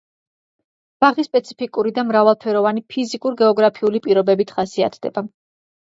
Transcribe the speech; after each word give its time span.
ბაღი 1.03 1.25
სპეციფიკური 1.27 1.93
და 1.99 2.05
მრავალფეროვანი 2.09 2.85
ფიზიკურ-გეოგრაფიული 2.95 4.05
პირობებით 4.07 4.55
ხასიათდება. 4.57 5.25